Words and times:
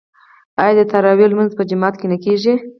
آیا 0.61 0.73
د 0.77 0.81
تراويح 0.91 1.27
لمونځ 1.31 1.51
په 1.55 1.63
جومات 1.69 1.93
کې 1.99 2.05
نه 2.11 2.17
کیږي؟ 2.23 2.53